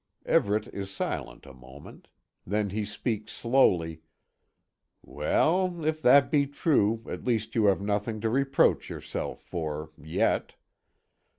Everet 0.25 0.65
is 0.73 0.89
silent 0.89 1.45
a 1.45 1.53
moment. 1.53 2.07
Then 2.43 2.71
he 2.71 2.85
speaks 2.85 3.33
slowly: 3.33 4.01
"Well, 5.03 5.85
if 5.85 6.01
that 6.01 6.31
be 6.31 6.47
true, 6.47 7.05
at 7.07 7.23
least 7.23 7.53
you 7.53 7.65
have 7.65 7.81
nothing 7.81 8.19
to 8.21 8.29
reproach 8.31 8.89
yourself 8.89 9.43
for, 9.43 9.91
yet. 9.95 10.55